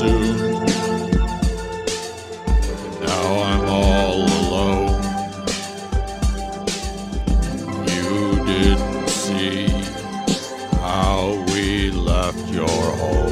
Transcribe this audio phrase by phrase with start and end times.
[0.00, 0.64] soon.
[3.02, 5.02] Now I'm all alone.
[7.86, 9.68] You didn't see
[10.80, 13.29] how we left your home.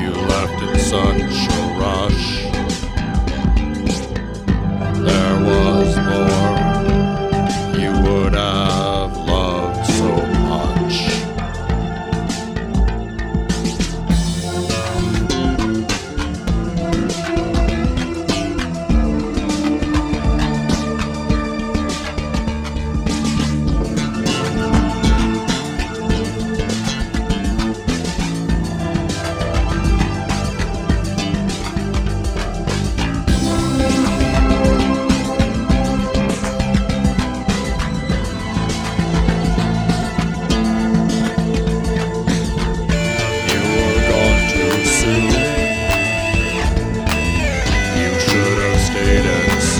[0.00, 2.51] You left in such a rush.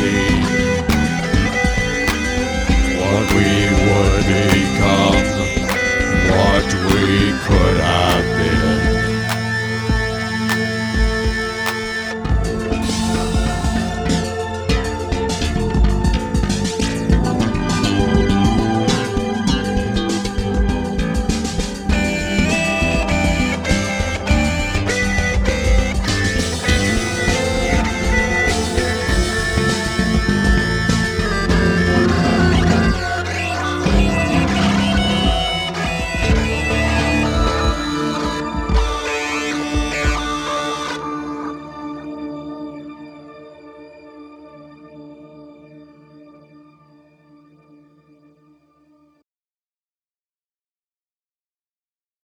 [0.02, 0.61] você.